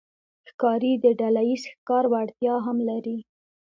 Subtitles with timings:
[0.49, 3.17] ښکاري د ډلهییز ښکار وړتیا هم لري.